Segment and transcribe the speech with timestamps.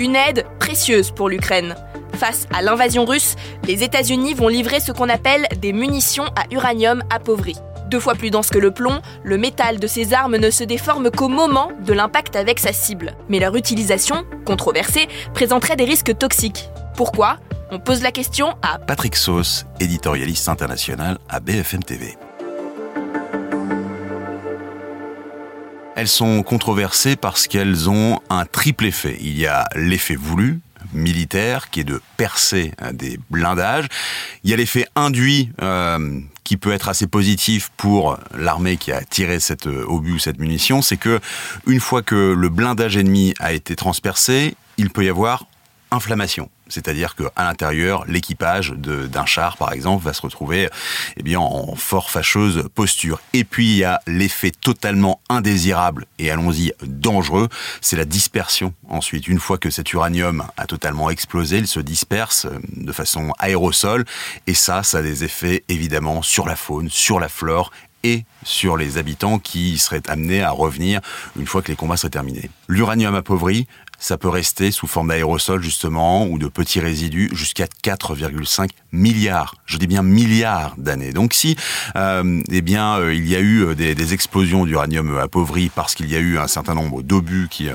[0.00, 1.76] Une aide précieuse pour l'Ukraine.
[2.14, 7.02] Face à l'invasion russe, les États-Unis vont livrer ce qu'on appelle des munitions à uranium
[7.10, 7.54] appauvri.
[7.90, 11.10] Deux fois plus dense que le plomb, le métal de ces armes ne se déforme
[11.12, 13.12] qu'au moment de l'impact avec sa cible.
[13.28, 16.70] Mais leur utilisation, controversée, présenterait des risques toxiques.
[16.96, 17.36] Pourquoi?
[17.70, 22.16] On pose la question à Patrick Sauce, éditorialiste international à BFM TV.
[25.96, 29.16] Elles sont controversées parce qu'elles ont un triple effet.
[29.20, 30.60] Il y a l'effet voulu,
[30.92, 33.86] militaire, qui est de percer euh, des blindages.
[34.42, 39.02] Il y a l'effet induit, euh, qui peut être assez positif pour l'armée qui a
[39.02, 41.20] tiré cette euh, obus ou cette munition, c'est que
[41.66, 45.46] une fois que le blindage ennemi a été transpercé, il peut y avoir
[45.90, 46.50] inflammation.
[46.68, 50.68] C'est-à-dire qu'à l'intérieur, l'équipage d'un char, par exemple, va se retrouver
[51.16, 53.20] eh bien, en fort fâcheuse posture.
[53.32, 57.48] Et puis, il y a l'effet totalement indésirable et, allons-y, dangereux,
[57.80, 58.74] c'est la dispersion.
[58.88, 63.32] Ensuite, une fois que cet uranium a totalement explosé, il se disperse euh, de façon
[63.38, 64.04] aérosol.
[64.46, 67.70] Et ça, ça a des effets, évidemment, sur la faune, sur la flore
[68.04, 71.00] et sur les habitants qui seraient amenés à revenir
[71.36, 72.50] une fois que les combats seraient terminés.
[72.68, 73.66] L'uranium appauvri,
[73.98, 79.78] ça peut rester sous forme d'aérosol justement ou de petits résidus jusqu'à 4,5 milliards, je
[79.78, 81.12] dis bien milliards d'années.
[81.12, 81.56] Donc si
[81.96, 86.10] euh, eh bien euh, il y a eu euh, des, explosions d'uranium appauvri parce qu'il
[86.10, 87.68] y a eu un certain nombre d'obus qui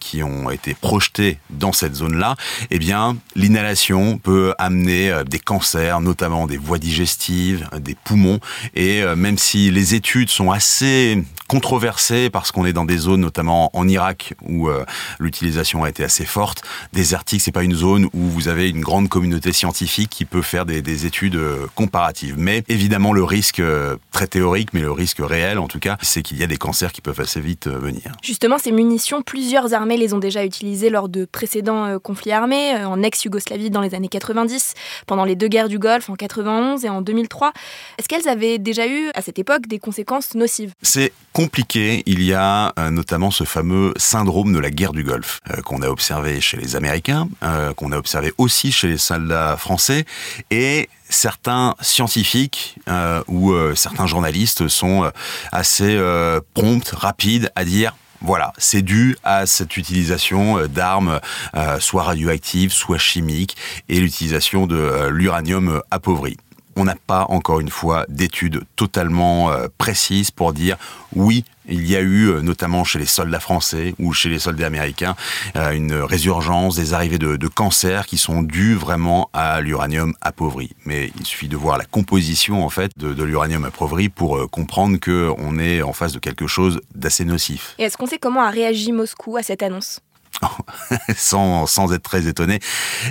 [0.00, 2.34] qui ont été projetés dans cette zone-là,
[2.70, 8.40] eh bien l'inhalation peut amener des cancers, notamment des voies digestives, des poumons
[8.74, 11.22] et même si les études sont assez
[11.52, 14.70] controversées parce qu'on est dans des zones notamment en Irak où
[15.18, 16.62] l'utilisation a été assez forte.
[16.94, 20.64] Désertique, c'est pas une zone où vous avez une grande communauté scientifique qui peut faire
[20.64, 22.34] des, des études euh, comparatives.
[22.38, 26.22] Mais évidemment, le risque euh, très théorique, mais le risque réel, en tout cas, c'est
[26.22, 28.12] qu'il y a des cancers qui peuvent assez vite euh, venir.
[28.22, 33.02] Justement, ces munitions, plusieurs armées les ont déjà utilisées lors de précédents conflits armés, en
[33.02, 34.74] ex-Yougoslavie dans les années 90,
[35.06, 37.52] pendant les deux guerres du Golfe en 91 et en 2003.
[37.98, 40.72] Est-ce qu'elles avaient déjà eu, à cette époque, des conséquences nocives?
[40.82, 42.02] C'est compliqué.
[42.06, 46.40] Il y a notamment ce fameux syndrome de la guerre du Golfe qu'on a observé
[46.40, 47.28] chez les Américains,
[47.76, 50.04] qu'on a observé aussi chez les soldats français
[50.50, 55.10] et certains scientifiques euh, ou euh, certains journalistes sont euh,
[55.52, 57.94] assez euh, prompts, rapides à dire
[58.24, 61.20] voilà, c'est dû à cette utilisation euh, d'armes
[61.56, 63.56] euh, soit radioactives, soit chimiques,
[63.88, 66.36] et l'utilisation de euh, l'uranium appauvri
[66.76, 70.76] on n'a pas encore une fois d'études totalement euh, précises pour dire
[71.14, 74.66] oui, il y a eu, euh, notamment chez les soldats français ou chez les soldats
[74.66, 75.14] américains,
[75.56, 80.70] euh, une résurgence des arrivées de, cancers qui sont dues vraiment à l'uranium appauvri.
[80.86, 84.98] Mais il suffit de voir la composition en fait de, de l'uranium appauvri pour comprendre
[84.98, 87.74] que on est en face de quelque chose d'assez nocif.
[87.78, 90.00] Et est-ce qu'on sait comment a réagi Moscou à cette annonce?
[91.16, 92.60] sans, sans être très étonné.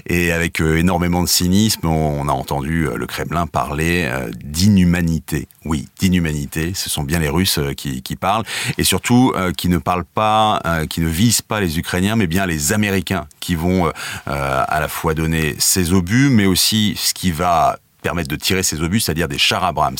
[0.07, 5.47] Et avec euh, énormément de cynisme, on, a entendu euh, le Kremlin parler euh, d'inhumanité.
[5.65, 6.73] Oui, d'inhumanité.
[6.75, 8.45] Ce sont bien les Russes qui, qui parlent.
[8.77, 10.59] Et surtout, qui ne parlent pas,
[10.89, 13.91] qui ne visent pas les Ukrainiens, mais bien les Américains, qui vont
[14.25, 18.81] à la fois donner ces obus, mais aussi ce qui va permettre de tirer ces
[18.81, 19.97] obus, c'est-à-dire des chars Abrams.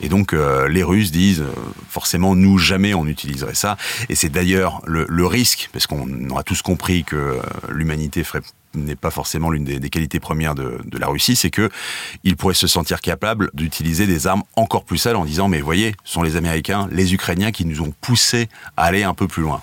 [0.00, 1.52] Et donc euh, les Russes disent euh,
[1.88, 3.76] forcément nous jamais on utiliserait ça.
[4.08, 8.42] Et c'est d'ailleurs le, le, risque, parce qu'on aura tous compris que euh, l'humanité ferait
[8.74, 11.70] n'est pas forcément l'une des, des, qualités premières de, de la Russie, c'est que
[12.24, 15.94] il pourrait se sentir capable d'utiliser des armes encore plus sales en disant mais voyez,
[16.02, 19.44] ce sont les Américains, les Ukrainiens qui nous ont poussés à aller un peu plus
[19.44, 19.62] loin.